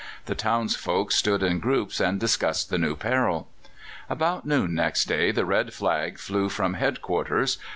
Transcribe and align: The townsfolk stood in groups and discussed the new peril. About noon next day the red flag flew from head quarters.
The 0.25 0.33
townsfolk 0.33 1.11
stood 1.11 1.43
in 1.43 1.59
groups 1.59 1.99
and 1.99 2.19
discussed 2.19 2.71
the 2.71 2.79
new 2.79 2.95
peril. 2.95 3.47
About 4.09 4.47
noon 4.47 4.73
next 4.73 5.05
day 5.05 5.29
the 5.29 5.45
red 5.45 5.75
flag 5.75 6.17
flew 6.17 6.49
from 6.49 6.73
head 6.73 7.03
quarters. 7.03 7.59